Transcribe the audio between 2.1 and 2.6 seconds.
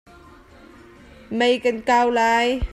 lai.